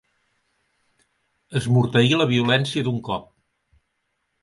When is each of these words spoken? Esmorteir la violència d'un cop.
Esmorteir 1.61 2.19
la 2.23 2.29
violència 2.35 2.89
d'un 2.89 3.01
cop. 3.11 3.33